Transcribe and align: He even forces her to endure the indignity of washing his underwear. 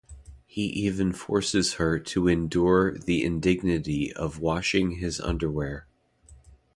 He 0.47 0.63
even 0.65 1.13
forces 1.13 1.73
her 1.75 1.99
to 1.99 2.27
endure 2.27 2.97
the 2.97 3.23
indignity 3.23 4.11
of 4.11 4.39
washing 4.39 4.93
his 4.93 5.19
underwear. 5.21 5.85